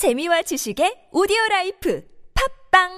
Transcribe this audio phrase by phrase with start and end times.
[0.00, 2.02] 재미와 지식의 오디오 라이프
[2.72, 2.88] 팟빵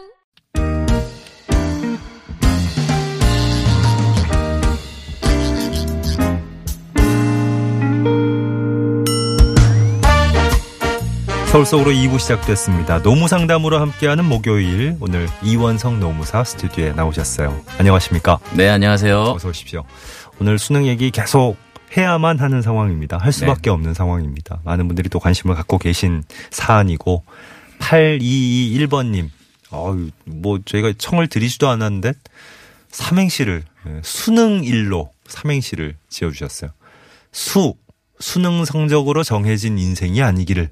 [11.51, 13.03] 서울 속으로 2부 시작됐습니다.
[13.03, 17.63] 노무 상담으로 함께하는 목요일 오늘 이원석 노무사 스튜디오에 나오셨어요.
[17.79, 18.39] 안녕하십니까?
[18.57, 19.23] 네, 안녕하세요.
[19.23, 19.83] 어서 오십시오.
[20.41, 21.57] 오늘 수능 얘기 계속
[21.97, 23.19] 해야만 하는 상황입니다.
[23.19, 24.61] 할 수밖에 없는 상황입니다.
[24.65, 27.25] 많은 분들이 또 관심을 갖고 계신 사안이고
[27.79, 29.29] 8221번님
[29.73, 32.13] 어유 뭐 저희가 청을 드리지도 않았는데
[32.91, 36.71] 삼행시를 예, 수능 일로 삼행시를 지어 주셨어요.
[37.33, 37.75] 수
[38.21, 40.71] 수능 성적으로 정해진 인생이 아니기를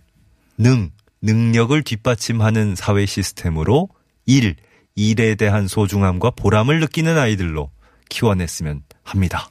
[0.58, 0.90] 능
[1.22, 3.88] 능력을 뒷받침하는 사회 시스템으로
[4.26, 4.56] 일
[4.94, 7.70] 일에 대한 소중함과 보람을 느끼는 아이들로
[8.08, 9.48] 키워냈으면 합니다.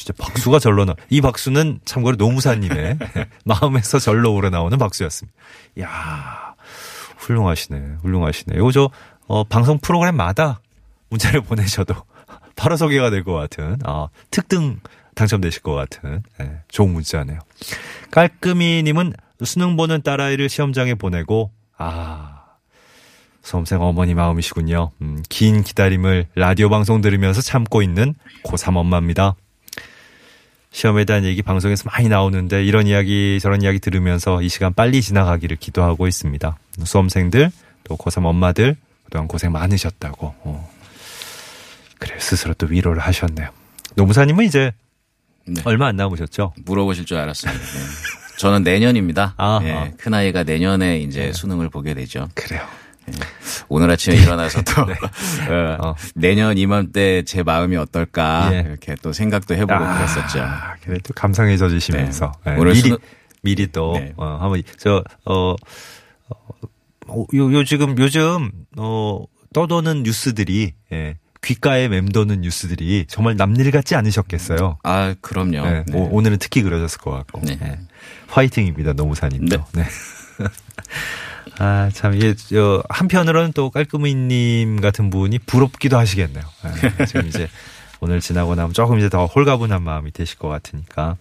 [0.00, 0.94] 진짜 박수가 절로 나.
[1.10, 2.98] 이 박수는 참고로 노무사님의
[3.44, 5.36] 마음에서 절로 우러나오는 박수였습니다.
[5.80, 6.54] 야
[7.18, 8.56] 훌륭하시네, 훌륭하시네.
[8.56, 8.90] 요거 저
[9.26, 10.60] 어, 방송 프로그램마다
[11.10, 11.94] 문자를 보내셔도
[12.56, 14.80] 바로 소개가 될 것 같은 아, 특등
[15.16, 17.38] 당첨되실 것 같은 예, 좋은 문자네요.
[18.10, 19.12] 깔끔이님은
[19.44, 22.44] 수능 보는 딸아이를 시험장에 보내고 아
[23.42, 24.92] 수험생 어머니 마음이시군요.
[25.02, 29.34] 음, 긴 기다림을 라디오 방송 들으면서 참고 있는 고3 엄마입니다.
[30.72, 35.56] 시험에 대한 얘기 방송에서 많이 나오는데 이런 이야기 저런 이야기 들으면서 이 시간 빨리 지나가기를
[35.56, 36.56] 기도하고 있습니다.
[36.84, 37.50] 수험생들
[37.84, 40.70] 또 고3 엄마들 그동안 고생 많으셨다고 어.
[41.98, 43.48] 그래 스스로 또 위로를 하셨네요.
[43.96, 44.72] 노무사님은 이제
[45.46, 45.60] 네.
[45.64, 46.54] 얼마 안 남으셨죠?
[46.64, 47.60] 물어보실 줄 알았습니다.
[47.60, 47.80] 네.
[48.38, 49.34] 저는 내년입니다.
[49.36, 49.64] 아하.
[49.64, 52.28] 예, 큰아이가 내년에 이제 수능을 보게 되죠.
[52.34, 52.62] 그래요.
[53.68, 54.94] 오늘 아침에 일어나서 또 네.
[55.48, 55.94] 어, 어.
[56.14, 58.64] 내년 이맘때 제 마음이 어떨까 예.
[58.66, 60.40] 이렇게 또 생각도 해보고 그랬었죠.
[60.42, 62.52] 아, 그래 또 감상해져지시면서 네.
[62.52, 62.60] 네.
[62.60, 62.98] 오늘 미리 수능-
[63.42, 64.12] 미리 또 네.
[64.16, 65.54] 어, 한번 저어 어,
[67.08, 73.96] 어, 요, 요 지금 요즘 어 떠도는 뉴스들이 예, 귓가에 맴도는 뉴스들이 정말 남일 같지
[73.96, 74.78] 않으셨겠어요.
[74.84, 75.50] 아 그럼요.
[75.62, 75.96] 네, 네.
[75.98, 77.40] 오, 오늘은 특히 그러셨을 것 같고.
[77.44, 77.56] 네.
[77.56, 77.78] 네.
[78.28, 79.64] 화이팅입니다, 노무사님도.
[79.72, 79.84] 네.
[81.60, 81.64] 네.
[81.64, 86.42] 아, 참, 이게, 저, 한편으로는 또 깔끔이님 같은 분이 부럽기도 하시겠네요.
[86.98, 87.48] 네, 지금 이제
[88.00, 91.16] 오늘 지나고 나면 조금 이제 더 홀가분한 마음이 되실 것 같으니까.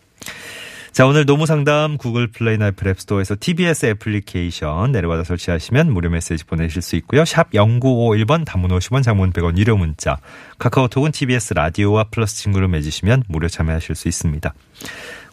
[0.94, 6.82] 자, 오늘 노무 상담 구글 플레이나 애플 앱스토어에서 TBS 애플리케이션 내려받아 설치하시면 무료 메시지 보내실
[6.82, 7.26] 수 있고요.
[7.26, 10.18] 샵 0951번 단문 50원 장문 100원 유료 문자.
[10.58, 14.54] 카카오톡은 TBS 라디오와 플러스 친구를 맺으시면 무료 참여하실 수 있습니다.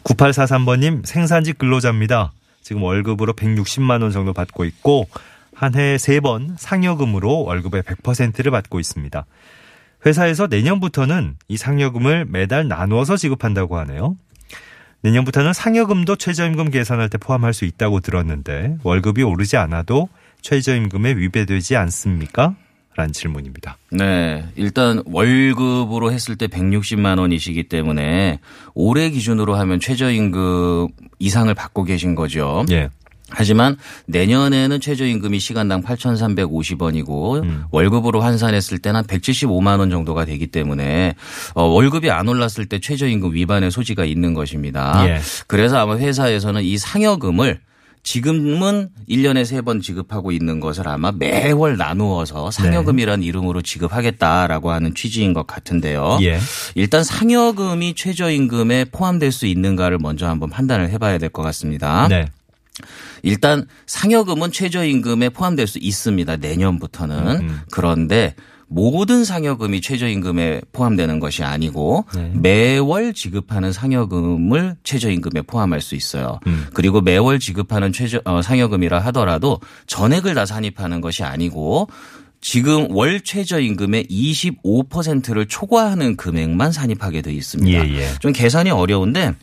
[0.03, 2.31] 9843번님 생산직 근로자입니다.
[2.67, 5.07] 지금 월급으로 160만 원 정도 받고 있고
[5.55, 9.25] 한 해에 3번 상여금으로 월급의 100%를 받고 있습니다.
[10.05, 14.17] 회사에서 내년부터는 이 상여금을 매달 나누어서 지급한다고 하네요.
[14.99, 20.09] 내년부터는 상여금도 최저임금 계산할 때 포함할 수 있다고 들었는데 월급이 오르지 않아도
[20.41, 22.53] 최저임금에 위배되지 않습니까?
[22.97, 23.77] 라는 질문입니다.
[23.91, 28.39] 네, 일단 월급으로 했을 때 160만 원이시기 때문에
[28.73, 30.87] 올해 기준으로 하면 최저임금
[31.19, 32.65] 이상을 받고 계신 거죠.
[32.71, 32.89] 예.
[33.29, 33.77] 하지만
[34.07, 37.65] 내년에는 최저임금이 시간당 8,350원이고 음.
[37.69, 41.13] 월급으로 환산했을 때는 한 175만 원 정도가 되기 때문에
[41.53, 45.07] 어, 월급이 안 올랐을 때 최저임금 위반의 소지가 있는 것입니다.
[45.07, 45.19] 예.
[45.45, 47.59] 그래서 아마 회사에서는 이 상여금을
[48.11, 55.45] 지금은 1년에 3번 지급하고 있는 것을 아마 매월 나누어서 상여금이라는 이름으로 지급하겠다라고 하는 취지인 것
[55.45, 56.17] 같은데요.
[56.21, 56.39] 예.
[56.75, 62.07] 일단 상여금이 최저임금에 포함될 수 있는가를 먼저 한번 판단을 해봐야 될 것 같습니다.
[62.07, 62.27] 네.
[63.23, 66.37] 일단 상여금은 최저임금에 포함될 수 있습니다.
[66.37, 67.41] 내년부터는.
[67.41, 67.61] 음.
[67.71, 68.35] 그런데
[68.67, 72.31] 모든 상여금이 최저임금에 포함되는 것이 아니고 네.
[72.35, 76.39] 매월 지급하는 상여금을 최저임금에 포함할 수 있어요.
[76.47, 76.67] 음.
[76.73, 81.87] 그리고 매월 지급하는 최저 어, 상여금이라 하더라도 전액을 다 산입하는 것이 아니고
[82.41, 87.87] 지금 월 최저임금의 25%를 초과하는 금액만 산입하게 돼 있습니다.
[87.87, 88.07] 예, 예.
[88.19, 89.33] 좀 계산이 어려운데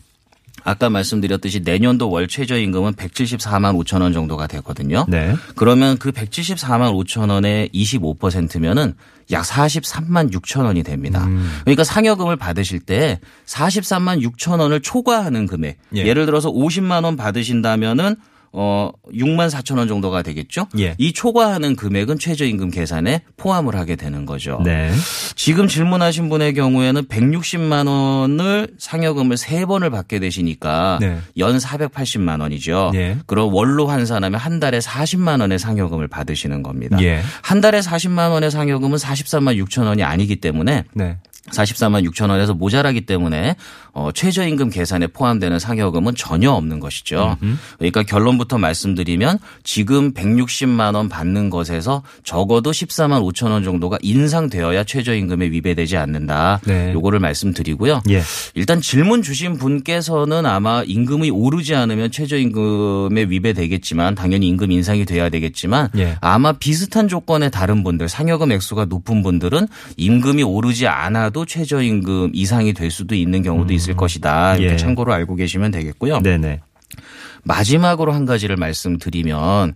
[0.65, 5.05] 아까 말씀드렸듯이 내년도 월 최저임금은 174만 5천 원 정도가 되거든요.
[5.07, 5.35] 네.
[5.55, 8.95] 그러면 그 174만 5천 원의 25%면은
[9.31, 11.23] 약 43만 6천 원이 됩니다.
[11.25, 11.59] 음.
[11.61, 15.77] 그러니까 상여금을 받으실 때 43만 6천 원을 초과하는 금액.
[15.95, 16.03] 예.
[16.03, 16.13] 예.
[16.13, 18.15] 를 들어서 50만 원 받으신다면은
[18.57, 20.67] 어 6만 4천 원 정도가 되겠죠.
[20.79, 20.95] 예.
[20.97, 24.61] 이 초과하는 금액은 최저임금 계산에 포함을 하게 되는 거죠.
[24.63, 24.91] 네.
[25.35, 31.19] 지금 질문하신 분의 경우에는 160만 원을 상여금을 세 번을 받게 되시니까 네.
[31.37, 32.91] 연 480만 원이죠.
[32.93, 33.17] 네.
[33.25, 36.97] 그럼 월로 환산하면 한 달에 40만 원의 상여금을 받으시는 겁니다.
[37.01, 37.21] 예.
[37.41, 41.17] 한 달에 40만 원의 상여금은 43만 6천 원이 아니기 때문에 네.
[41.51, 43.55] 44만 6천 원에서 모자라기 때문에
[43.95, 47.37] 어, 최저임금 계산에 포함되는 상여금은 전혀 없는 것이죠.
[47.77, 55.49] 그러니까 결론부터 말씀드리면 지금 160만 원 받는 것에서 적어도 14만 5천 원 정도가 인상되어야 최저임금에
[55.49, 56.59] 위배되지 않는다.
[56.65, 56.91] 네.
[56.91, 58.01] 요거를 말씀드리고요.
[58.09, 58.21] 예.
[58.53, 65.89] 일단 질문 주신 분께서는 아마 임금이 오르지 않으면 최저임금에 위배되겠지만 당연히 임금 인상이 돼야 되겠지만
[65.97, 66.17] 예.
[66.19, 72.91] 아마 비슷한 조건의 다른 분들 상여금 액수가 높은 분들은 임금이 오르지 않아도 최저임금 이상이 될
[72.91, 74.55] 수도 있는 경우도 있을 것이다.
[74.55, 74.77] 이렇게 예.
[74.77, 76.21] 참고로 알고 계시면 되겠고요.
[76.21, 76.61] 네네.
[77.43, 79.75] 마지막으로 한 가지를 말씀드리면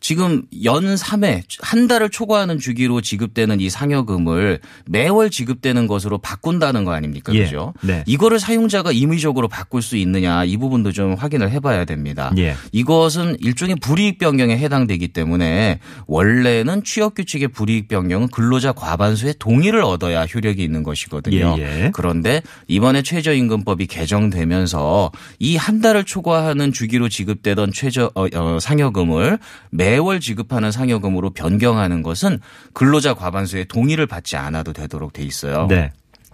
[0.00, 6.92] 지금 연 3회 한 달을 초과하는 주기로 지급되는 이 상여금을 매월 지급되는 것으로 바꾼다는 거
[6.92, 7.34] 아닙니까?
[7.34, 7.44] 예.
[7.44, 7.74] 그죠?
[7.82, 8.02] 네.
[8.06, 12.32] 이거를 사용자가 임의적으로 바꿀 수 있느냐 이 부분도 좀 확인을 해 봐야 됩니다.
[12.38, 12.54] 예.
[12.72, 20.24] 이것은 일종의 불이익 변경에 해당되기 때문에 원래는 취업 규칙의 불이익 변경은 근로자 과반수의 동의를 얻어야
[20.24, 21.56] 효력이 있는 것이거든요.
[21.58, 21.90] 예, 예.
[21.92, 29.38] 그런데 이번에 최저임금법이 개정되면서 이 한 달을 초과하는 주기로 지급되던 최저 어, 어, 상여금을
[29.70, 32.40] 매월 지급하는 상여금으로 변경하는 것은
[32.72, 35.66] 근로자 과반수의 동의를 받지 않아도 되도록 돼 있어요.
[35.68, 35.92] 네.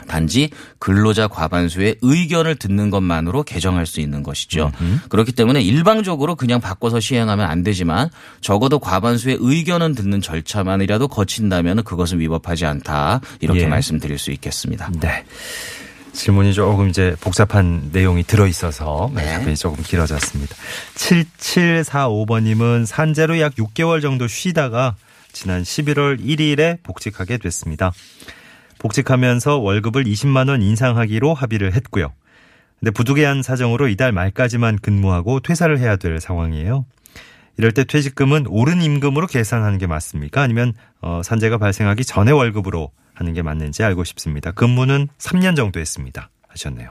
[0.09, 4.73] 단지 근로자 과반수의 의견을 듣는 것만으로 개정할 수 있는 것이죠.
[5.09, 8.11] 그렇기 때문에 일방적으로 그냥 바꿔서 시행하면 안 되지만
[8.41, 13.21] 적어도 과반수의 의견은 듣는 절차만이라도 거친다면 그것은 위법하지 않다.
[13.41, 13.67] 이렇게 예.
[13.67, 14.91] 말씀드릴 수 있겠습니다.
[15.01, 15.25] 네.
[16.13, 19.25] 질문이 조금 이제 복잡한 내용이 들어 있어서 네.
[19.25, 20.55] 답변이 조금 길어졌습니다.
[20.95, 24.95] 7745번님은 산재로 약 6개월 정도 쉬다가
[25.33, 27.93] 지난 11월 1일에 복직하게 됐습니다.
[28.79, 32.13] 복직하면서 월급을 20만 원 인상하기로 합의를 했고요.
[32.81, 36.85] 근데 부득이한 사정으로 이달 말까지만 근무하고 퇴사를 해야 될 상황이에요.
[37.59, 40.41] 이럴 때 퇴직금은 오른 임금으로 계산하는 게 맞습니까?
[40.41, 44.53] 아니면 어, 산재가 발생하기 전에 월급으로 하는 게 맞는지 알고 싶습니다.
[44.53, 46.31] 근무는 3년 정도 했습니다.
[46.49, 46.91] 하셨네요.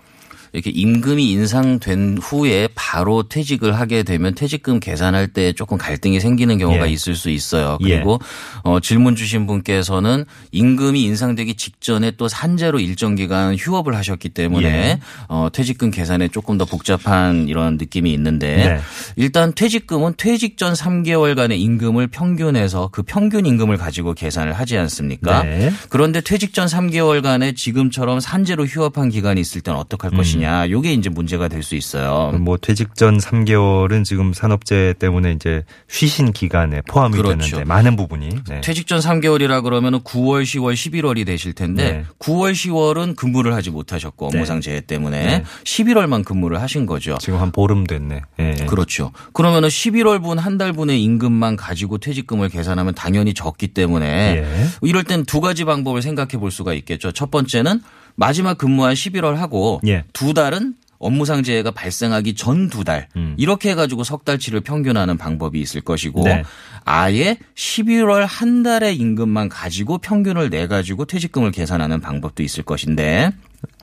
[0.53, 6.87] 이렇게 임금이 인상된 후에 바로 퇴직을 하게 되면 퇴직금 계산할 때 조금 갈등이 생기는 경우가
[6.87, 6.91] 예.
[6.91, 7.77] 있을 수 있어요.
[7.81, 7.95] 예.
[7.95, 8.19] 그리고
[8.63, 14.99] 어, 질문 주신 분께서는 임금이 인상되기 직전에 또 산재로 일정 기간 휴업을 하셨기 때문에 예.
[15.29, 18.79] 어, 퇴직금 계산에 조금 더 복잡한 이런 느낌이 있는데 네.
[19.15, 25.43] 일단 퇴직금은 퇴직 전 3개월간의 임금을 평균해서 그 평균 임금을 가지고 계산을 하지 않습니까?
[25.43, 25.71] 네.
[25.89, 30.40] 그런데 퇴직 전 3개월간에 지금처럼 산재로 휴업한 기간이 있을 때는 어떡할 것이냐.
[30.43, 32.31] 요게 이제 문제가 될 수 있어요.
[32.39, 37.37] 뭐 퇴직 전 3개월은 지금 산업재 때문에 이제 쉬신 기간에 포함이 그렇죠.
[37.37, 38.61] 되는데 많은 부분이 네.
[38.61, 42.05] 퇴직 전 3개월이라 그러면은 9월, 10월, 11월이 되실 텐데 네.
[42.19, 45.43] 9월, 10월은 근무를 하지 못하셨고 업무상 재해 때문에 네.
[45.63, 47.17] 11월만 근무를 하신 거죠.
[47.19, 48.21] 지금 한 보름 됐네.
[48.39, 48.53] 예.
[48.67, 49.11] 그렇죠.
[49.33, 54.67] 그러면은 11월분 한 달분의 임금만 가지고 퇴직금을 계산하면 당연히 적기 때문에 예.
[54.81, 57.11] 이럴 땐 두 가지 방법을 생각해 볼 수가 있겠죠.
[57.11, 57.81] 첫 번째는
[58.21, 60.03] 마지막 근무한 11월 하고 예.
[60.13, 63.33] 두 달은 업무상 재해가 발생하기 전 두 달 음.
[63.37, 66.43] 이렇게 해가지고 석 달치를 평균하는 방법이 있을 것이고 네.
[66.85, 73.31] 아예 11월 한 달의 임금만 가지고 평균을 내 가지고 퇴직금을 계산하는 방법도 있을 것인데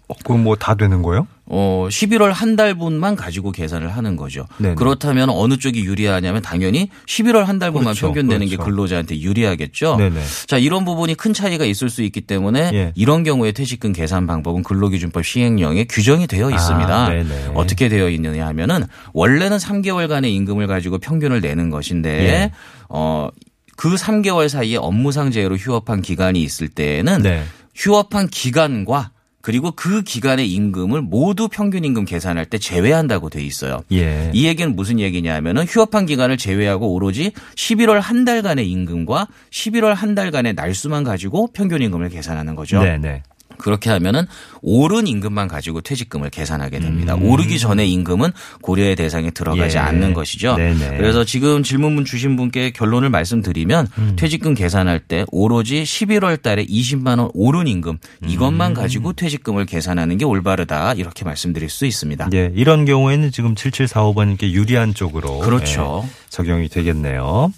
[0.08, 1.26] 어, 그럼 뭐 다 되는 거예요?
[1.50, 4.46] 어 11월 한 달분만 가지고 계산을 하는 거죠.
[4.58, 4.74] 네네.
[4.74, 8.06] 그렇다면 어느 쪽이 유리하냐면 당연히 11월 한 달분만 그렇죠.
[8.06, 8.70] 평균 내는 게 그렇죠.
[8.70, 9.96] 근로자한테 유리하겠죠.
[9.96, 10.20] 네네.
[10.46, 12.92] 자 이런 부분이 큰 차이가 있을 수 있기 때문에 예.
[12.96, 17.06] 이런 경우에 퇴직금 계산 방법은 근로기준법 시행령에 규정이 되어 있습니다.
[17.06, 17.12] 아.
[17.54, 18.84] 어떻게 되어 있느냐 하면은
[19.14, 22.50] 원래는 3개월간의 임금을 가지고 평균을 내는 것인데 예.
[22.88, 23.28] 어.
[23.76, 27.44] 그 3개월 사이에 업무상 재해로 휴업한 기간이 있을 때에는 네.
[27.76, 33.82] 휴업한 기간과 그리고 그 기간의 임금을 모두 평균 임금 계산할 때 제외한다고 돼 있어요.
[33.92, 34.30] 예.
[34.34, 40.14] 이 얘기는 무슨 얘기냐 하면은 휴업한 기간을 제외하고 오로지 11월 한 달간의 임금과 11월 한
[40.14, 42.82] 달간의 날수만 가지고 평균 임금을 계산하는 거죠.
[42.82, 43.22] 네네.
[43.58, 44.26] 그렇게 하면은
[44.62, 47.14] 오른 임금만 가지고 퇴직금을 계산하게 됩니다.
[47.14, 47.24] 음.
[47.24, 49.80] 오르기 전에 임금은 고려의 대상에 들어가지 예.
[49.80, 50.56] 않는 것이죠.
[50.56, 50.96] 네네.
[50.96, 54.16] 그래서 지금 질문문 주신 분께 결론을 말씀드리면 음.
[54.16, 58.28] 퇴직금 계산할 때 오로지 11월 달에 20만 원 오른 임금 음.
[58.28, 62.30] 이것만 가지고 퇴직금을 계산하는 게 올바르다 이렇게 말씀드릴 수 있습니다.
[62.34, 66.04] 예, 이런 경우에는 지금 7745번님께 유리한 쪽으로 그렇죠.
[66.04, 67.52] 예, 적용이 되겠네요.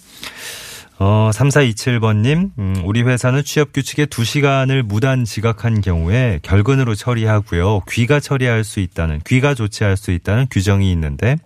[1.03, 7.81] 어, 3427번님, 음, 우리 회사는 취업 규칙에 2시간을 무단 지각한 경우에 결근으로 처리하고요.
[7.89, 11.37] 귀가 처리할 수 있다는, 귀가 조치할 수 있다는 규정이 있는데,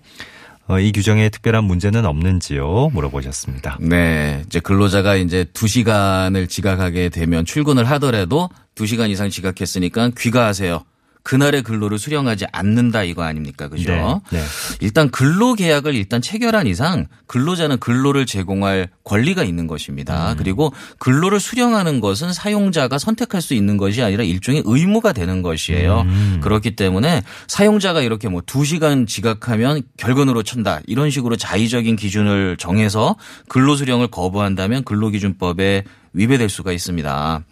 [0.66, 2.90] 어, 이 규정에 특별한 문제는 없는지요?
[2.94, 3.78] 물어보셨습니다.
[3.80, 4.42] 네.
[4.44, 10.84] 이제 근로자가 이제 2시간을 지각하게 되면 출근을 하더라도 2시간 이상 지각했으니까 귀가하세요.
[11.24, 13.68] 그날의 근로를 수령하지 않는다 이거 아닙니까?
[13.68, 14.22] 그죠?
[14.30, 14.38] 네.
[14.38, 14.44] 네.
[14.80, 20.32] 일단 근로 계약을 일단 체결한 이상 근로자는 근로를 제공할 권리가 있는 것입니다.
[20.32, 20.36] 음.
[20.36, 26.02] 그리고 근로를 수령하는 것은 사용자가 선택할 수 있는 것이 아니라 일종의 의무가 되는 것이에요.
[26.02, 26.40] 음.
[26.42, 30.80] 그렇기 때문에 사용자가 이렇게 뭐 2시간 지각하면 결근으로 천다.
[30.86, 33.16] 이런 식으로 자의적인 기준을 정해서
[33.48, 37.42] 근로 수령을 거부한다면 근로기준법에 위배될 수가 있습니다.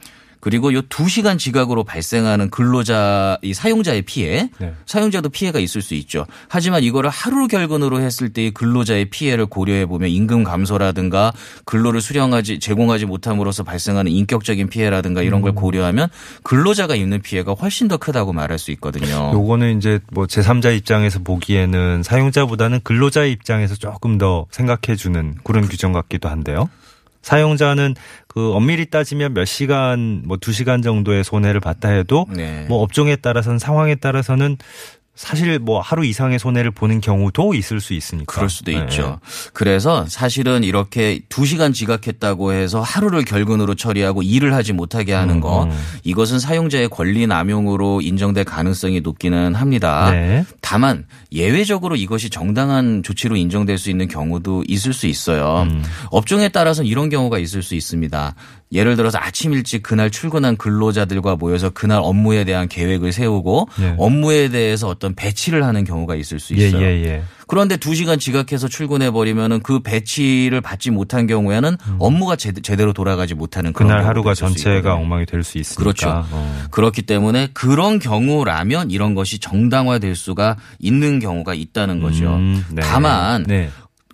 [0.42, 4.75] 그리고 요 2시간 지각으로 발생하는 근로자 이 사용자의 피해, 네.
[4.87, 6.26] 사용자도 피해가 있을 수 있죠.
[6.49, 11.32] 하지만 이거를 하루 결근으로 했을 때의 근로자의 피해를 고려해 보면 임금 감소라든가
[11.64, 15.42] 근로를 수령하지 제공하지 못함으로써 발생하는 인격적인 피해라든가 이런 음.
[15.42, 16.08] 걸 고려하면
[16.42, 19.30] 근로자가 입는 피해가 훨씬 더 크다고 말할 수 있거든요.
[19.32, 25.92] 요거는 이제 뭐 제3자 입장에서 보기에는 사용자보다는 근로자의 입장에서 조금 더 생각해 주는 그런 규정
[25.92, 26.68] 같기도 한데요.
[27.23, 27.95] 사용자는
[28.26, 32.67] 그 엄밀히 따지면 몇 시간 뭐 두 시간 정도의 손해를 봤다 해도 네.
[32.69, 34.57] 뭐 업종에 따라서는 상황에 따라서는
[35.14, 38.33] 사실 뭐 하루 이상의 손해를 보는 경우도 있을 수 있으니까.
[38.35, 38.79] 그럴 수도 네.
[38.79, 39.21] 있죠.
[39.52, 45.64] 그래서 사실은 이렇게 두 시간 지각했다고 해서 하루를 결근으로 처리하고 일을 하지 못하게 하는 거
[45.64, 45.71] 음.
[46.02, 50.11] 이것은 사용자의 권리 남용으로 인정될 가능성이 높기는 합니다.
[50.11, 50.47] 네.
[50.73, 55.67] 다만 예외적으로 이것이 정당한 조치로 인정될 수 있는 경우도 있을 수 있어요.
[55.71, 55.83] 음.
[56.11, 58.35] 업종에 따라서는 이런 경우가 있을 수 있습니다.
[58.73, 63.95] 예를 들어서 아침 일찍 그날 출근한 근로자들과 모여서 그날 업무에 대한 계획을 세우고 네.
[63.99, 66.83] 업무에 대해서 어떤 배치를 하는 경우가 있을 수 예, 있어요.
[66.83, 67.23] 예, 예.
[67.52, 73.35] 그런데 두 시간 지각해서 출근해 버리면은 그 배치를 받지 못한 경우에는 업무가 제, 제대로 돌아가지
[73.35, 73.92] 못하는 그런 음.
[73.97, 74.94] 그날 하루가 전체가.
[74.94, 75.82] 엉망이 될 수 있으니까.
[75.82, 76.25] 그렇죠.
[76.30, 76.64] 어.
[76.71, 82.37] 그렇기 때문에 그런 경우라면 이런 것이 정당화될 수가 있는 경우가 있다는 거죠.
[82.37, 82.80] 음, 네.
[82.80, 83.68] 다만 네.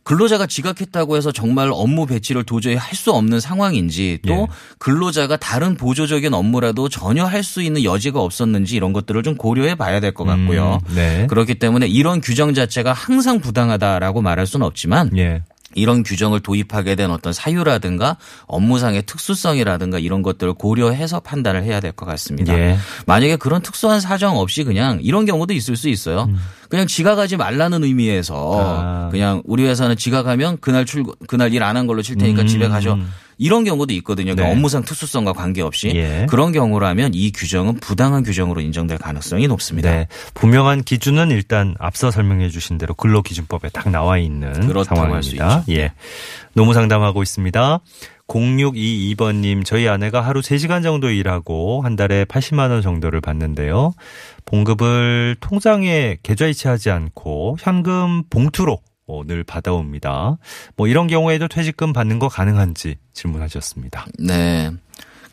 [0.09, 4.47] 근로자가 지각했다고 해서 정말 업무 배치를 도저히 할 수 없는 상황인지 또 예.
[4.79, 10.01] 근로자가 다른 보조적인 업무라도 전혀 할 수 있는 여지가 없었는지 이런 것들을 좀 고려해 봐야
[10.01, 10.81] 될 것 같고요.
[10.89, 11.27] 음, 네.
[11.29, 15.43] 그렇기 때문에 이런 규정 자체가 항상 부당하다라고 말할 수는 없지만 예.
[15.75, 22.07] 이런 규정을 도입하게 된 어떤 사유라든가 업무상의 특수성이라든가 이런 것들을 고려해서 판단을 해야 될 것
[22.07, 22.59] 같습니다.
[22.59, 22.79] 예.
[23.07, 26.29] 만약에 그런 특수한 사정 없이 그냥 이런 경우도 있을 수 있어요.
[26.69, 28.65] 그냥 지각하지 말라는 의미에서 음.
[28.65, 29.09] 아.
[29.11, 32.47] 그냥 우리 회사는 지각하면 그날 출근 그날 일 안 한 걸로 칠 테니까 음.
[32.47, 32.99] 집에 가셔.
[33.41, 34.33] 이런 경우도 있거든요.
[34.35, 34.53] 그러니까 네.
[34.53, 36.27] 업무상 특수성과 관계없이 예.
[36.29, 39.91] 그런 경우라면 이 규정은 부당한 규정으로 인정될 가능성이 높습니다.
[39.93, 40.09] 네.
[40.35, 44.53] 분명한 기준은 일단 앞서 설명해 주신 대로 근로기준법에 딱 나와 있는
[44.85, 45.63] 상황입니다.
[45.71, 45.93] 예.
[46.55, 47.79] 노무 상담하고 있습니다.
[48.29, 53.93] 0622번님, 저희 아내가 하루 3시간 정도 일하고 한 달에 80만 원 정도를 받는데요.
[54.45, 60.37] 봉급을 통장에 계좌이체하지 않고 현금 봉투로 어, 늘 받아옵니다.
[60.77, 64.07] 뭐 이런 경우에도 퇴직금 받는 거 가능한지 질문하셨습니다.
[64.19, 64.71] 네.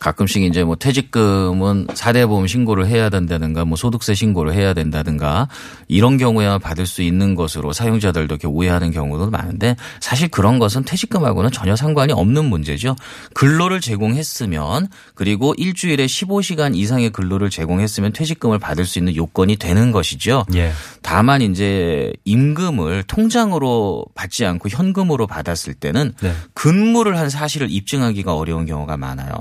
[0.06, 5.48] 가끔씩 이제 뭐 퇴직금은 사대 보험 신고를 해야 된다든가 뭐 소득세 신고를 해야 된다든가
[5.88, 11.50] 이런 경우에만 받을 수 있는 것으로 사용자들도 이렇게 오해하는 경우도 많은데 사실 그런 것은 퇴직금하고는
[11.50, 12.96] 전혀 상관이 없는 문제죠.
[13.34, 20.46] 근로를 제공했으면 그리고 일주일에 15시간 이상의 근로를 제공했으면 퇴직금을 받을 수 있는 요건이 되는 것이죠.
[20.54, 20.72] 예.
[21.02, 26.32] 다만 이제 임금을 통장으로 받지 않고 현금으로 받았을 때는 네.
[26.54, 29.34] 근무를 한 사실을 입증하기가 어려운 경우가 많아요.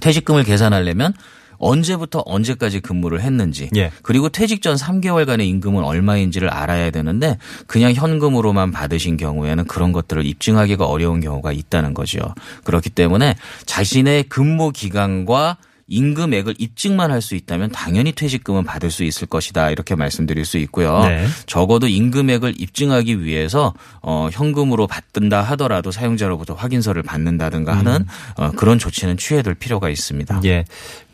[0.00, 1.14] 퇴직금을 계산하려면
[1.58, 3.90] 언제부터 언제까지 근무를 했는지 예.
[4.02, 10.86] 그리고 퇴직 전 3개월간의 임금은 얼마인지를 알아야 되는데 그냥 현금으로만 받으신 경우에는 그런 것들을 입증하기가
[10.86, 12.20] 어려운 경우가 있다는 거죠.
[12.64, 13.36] 그렇기 때문에
[13.66, 15.56] 자신의 근무 기간과
[15.88, 21.00] 임금액을 입증만 할 수 있다면 당연히 퇴직금은 받을 수 있을 것이다 이렇게 말씀드릴 수 있고요.
[21.00, 21.26] 네.
[21.46, 29.16] 적어도 임금액을 입증하기 위해서 어 현금으로 받든다 하더라도 사용자로부터 확인서를 받는다든가 하는 어 그런 조치는
[29.16, 30.40] 취해둘 필요가 있습니다.
[30.44, 30.64] 예.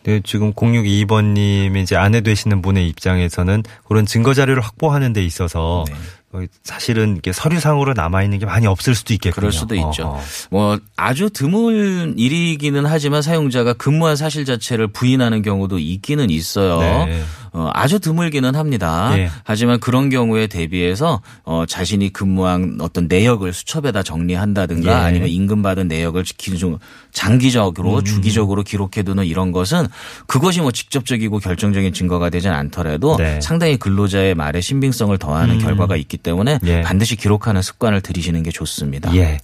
[0.05, 5.95] 네, 지금 0622번님이 이제 아내 되시는 분의 입장에서는 그런 증거 자료를 확보하는 데 있어서 네.
[6.35, 9.35] 어, 사실은 이게 서류상으로 남아 있는 게 많이 없을 수도 있겠군요.
[9.35, 10.03] 그럴 수도 있죠.
[10.03, 10.21] 어허.
[10.51, 16.79] 뭐 아주 드문 일이기는 하지만 사용자가 근무한 사실 자체를 부인하는 경우도 있기는 있어요.
[17.07, 17.23] 네.
[17.55, 19.17] 어, 아주 드물기는 합니다.
[19.17, 19.31] 예.
[19.45, 24.95] 하지만 그런 경우에 대비해서 어, 자신이 근무한 어떤 내역을 수첩에다 정리한다든가 예.
[24.95, 26.79] 아니면 임금 받은 내역을 기준
[27.13, 28.05] 장기적으로 음.
[28.05, 29.87] 주기적으로 기록해두는 이런 것은
[30.27, 33.41] 그것이 뭐 직접적이고 결정적인 증거가 되진 않더라도 네.
[33.41, 36.83] 상당히 근로자의 말에 신빙성을 더하는 결과가 있기 때문에 예.
[36.83, 39.15] 반드시 기록하는 습관을 들이시는 게 좋습니다.
[39.15, 39.39] 예.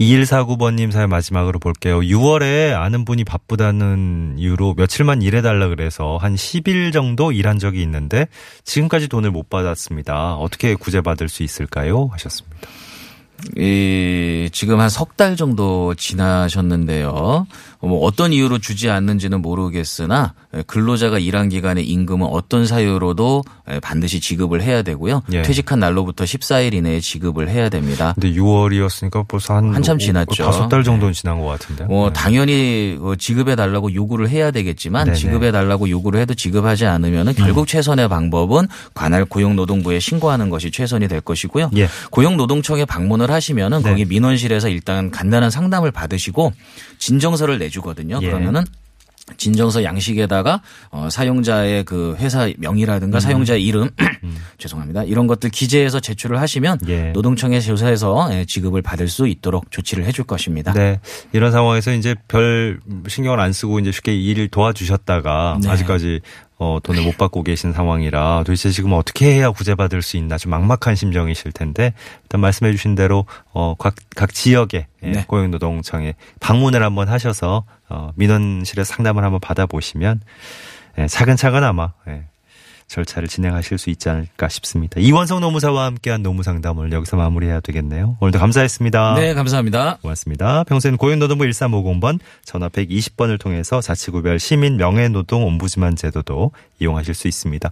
[0.00, 1.98] 2149번님 사연 마지막으로 볼게요.
[1.98, 8.28] 6월에 아는 분이 바쁘다는 이유로 며칠만 일해달라 그래서 한 10일 정도 일한 적이 있는데
[8.64, 10.34] 지금까지 돈을 못 받았습니다.
[10.34, 12.08] 어떻게 구제받을 수 있을까요?
[12.12, 12.68] 하셨습니다.
[13.56, 17.46] 이 지금 한 석 달 정도 지나셨는데요.
[17.80, 24.20] 뭐 어떤 이유로 주지 않는지는 모르겠으나 예, 근로자가 일한 기간의 임금은 어떤 사유로도 예, 반드시
[24.20, 25.22] 지급을 해야 되고요.
[25.32, 25.42] 예.
[25.42, 28.12] 퇴직한 날로부터 14일 이내에 지급을 해야 됩니다.
[28.14, 30.44] 근데 6월이었으니까 벌써 한 한참 오- 지났죠.
[30.44, 31.84] 다섯 달 정도는 지난 것 같은데.
[31.84, 32.12] 뭐 네.
[32.14, 35.16] 당연히 어, 지급해 달라고 요구를 해야 되겠지만 네네.
[35.16, 41.20] 지급해 달라고 요구를 해도 지급하지 않으면은 결국 최선의 방법은 관할 고용노동부에 신고하는 것이 최선이 될
[41.20, 41.70] 것이고요.
[41.76, 41.88] 예.
[42.10, 43.90] 고용노동청에 방문을 하시면은 네.
[43.90, 46.52] 거기 민원 실에서 일단 간단한 상담을 받으시고
[46.98, 48.18] 진정서를 내주거든요.
[48.22, 48.26] 예.
[48.26, 48.64] 그러면은
[49.36, 53.90] 진정서 양식에다가 어, 사용자의 그 회사 명의라든가 사용자의 이름
[54.58, 56.88] 죄송합니다 이런 것들 기재해서 제출을 하시면 음.
[56.88, 57.10] 예.
[57.12, 60.72] 노동청에 조사해서 예, 지급을 받을 수 있도록 조치를 해줄 것입니다.
[60.72, 61.00] 네.
[61.32, 62.78] 이런 상황에서 이제 별
[63.08, 65.68] 신경을 안 쓰고 이제 쉽게 일을 도와주셨다가 네.
[65.68, 66.20] 아직까지
[66.58, 70.94] 어, 돈을 못 받고 계신 상황이라 도대체 지금 어떻게 해야 구제받을 수 있나 좀 막막한
[70.94, 75.24] 심정이실 텐데 일단 말씀해 주신 대로 어, 각, 각 지역에 예, 네.
[75.26, 80.22] 고용노동청에 방문을 한번 하셔서 어, 민원실에 상담을 한번 받아보시면
[80.98, 82.24] 예, 차근차근 아마 예,
[82.88, 85.00] 절차를 진행하실 수 있지 않을까 싶습니다.
[85.00, 88.16] 이원성 노무사와 함께한 노무상담 오늘 여기서 마무리해야 되겠네요.
[88.20, 89.14] 오늘도 감사했습니다.
[89.16, 89.98] 네, 감사합니다.
[90.02, 90.64] 고맙습니다.
[90.64, 97.70] 평소에는 고용노동부 1350번 전화 120번을 통해서 자치구별 시민 명예노동 옴부즈만 제도도 이용하실 수 있습니다.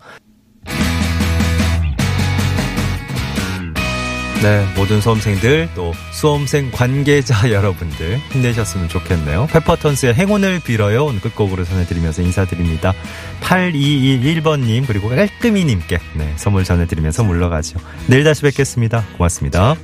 [4.43, 9.47] 네, 모든 수험생들 또 수험생 관계자 여러분들 힘내셨으면 좋겠네요.
[9.51, 11.07] 페퍼턴스의 행운을 빌어요.
[11.07, 12.93] 오늘 끝곡으로 전해드리면서 인사드립니다.
[13.41, 17.79] 8221번님 그리고 깔끔이님께 네, 선물 전해드리면서 물러가죠.
[18.07, 19.05] 내일 다시 뵙겠습니다.
[19.17, 19.77] 고맙습니다.